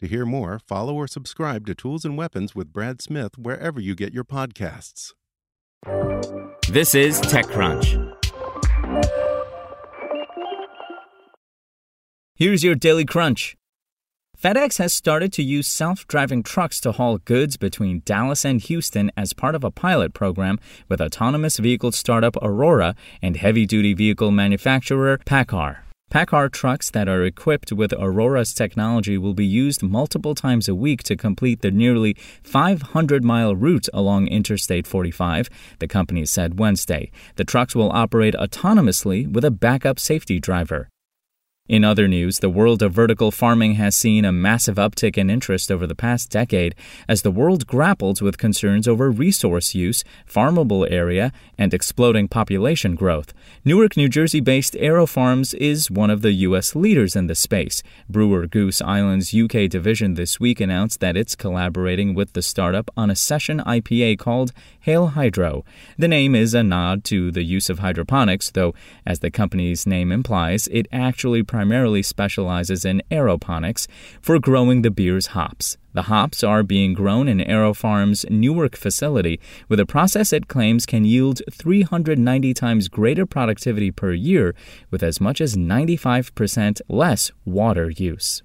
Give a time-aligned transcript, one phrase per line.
[0.00, 3.94] To hear more, follow or subscribe to Tools and Weapons with Brad Smith wherever you
[3.94, 5.14] get your podcasts.
[6.68, 8.12] This is TechCrunch.
[12.34, 13.56] Here's your daily crunch.
[14.38, 19.10] FedEx has started to use self driving trucks to haul goods between Dallas and Houston
[19.16, 20.58] as part of a pilot program
[20.90, 25.85] with autonomous vehicle startup Aurora and heavy duty vehicle manufacturer PACCAR.
[26.08, 31.02] PACCAR trucks that are equipped with Aurora's technology will be used multiple times a week
[31.02, 35.48] to complete the nearly 500 mile route along Interstate 45,
[35.80, 37.10] the company said Wednesday.
[37.34, 40.88] The trucks will operate autonomously with a backup safety driver.
[41.68, 45.68] In other news, the world of vertical farming has seen a massive uptick in interest
[45.72, 46.76] over the past decade
[47.08, 53.32] as the world grapples with concerns over resource use, farmable area, and exploding population growth.
[53.64, 56.76] Newark, New Jersey based AeroFarms is one of the U.S.
[56.76, 57.82] leaders in the space.
[58.08, 63.10] Brewer Goose Island's UK division this week announced that it's collaborating with the startup on
[63.10, 65.64] a session IPA called Hail Hydro.
[65.98, 68.72] The name is a nod to the use of hydroponics, though,
[69.04, 73.86] as the company's name implies, it actually primarily specializes in aeroponics
[74.20, 75.78] for growing the beer's hops.
[75.94, 81.06] The hops are being grown in AeroFarm's Newark facility with a process it claims can
[81.06, 84.54] yield 390 times greater productivity per year
[84.90, 88.42] with as much as 95% less water use.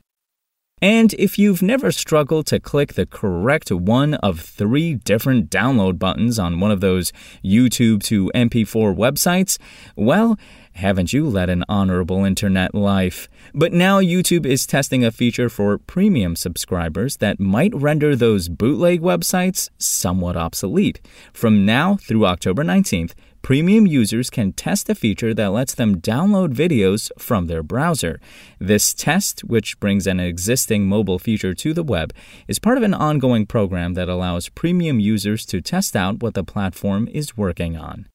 [0.81, 6.39] And if you've never struggled to click the correct one of three different download buttons
[6.39, 7.13] on one of those
[7.45, 9.59] YouTube to MP4 websites,
[9.95, 10.39] well,
[10.73, 13.27] haven't you led an honorable internet life?
[13.53, 19.01] But now YouTube is testing a feature for premium subscribers that might render those bootleg
[19.01, 21.01] websites somewhat obsolete.
[21.33, 26.53] From now through October 19th, premium users can test a feature that lets them download
[26.53, 28.19] videos from their browser.
[28.59, 32.13] This test, which brings an existing mobile feature to the web,
[32.47, 36.43] is part of an ongoing program that allows premium users to test out what the
[36.43, 38.07] platform is working on.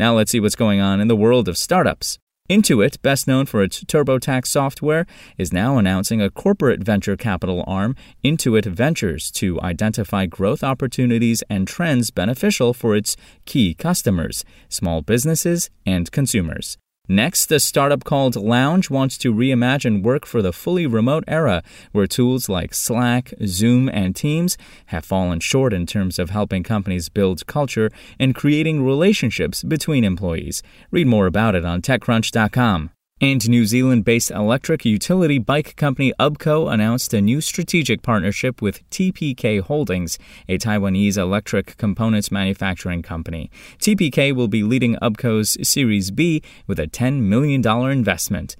[0.00, 2.18] Now let's see what's going on in the world of startups.
[2.48, 5.04] Intuit, best known for its TurboTax software,
[5.36, 7.94] is now announcing a corporate venture capital arm,
[8.24, 15.68] Intuit Ventures, to identify growth opportunities and trends beneficial for its key customers, small businesses
[15.84, 16.78] and consumers.
[17.10, 22.06] Next, a startup called Lounge wants to reimagine work for the fully remote era, where
[22.06, 24.56] tools like Slack, Zoom, and Teams
[24.86, 27.90] have fallen short in terms of helping companies build culture
[28.20, 30.62] and creating relationships between employees.
[30.92, 32.90] Read more about it on TechCrunch.com.
[33.22, 38.88] And New Zealand based electric utility bike company UBCO announced a new strategic partnership with
[38.88, 43.50] TPK Holdings, a Taiwanese electric components manufacturing company.
[43.78, 48.56] TPK will be leading UBCO's Series B with a $10 million investment.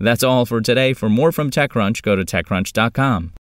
[0.00, 0.92] That's all for today.
[0.92, 3.34] For more from TechCrunch, go to TechCrunch.com.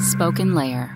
[0.00, 0.95] Spoken Layer.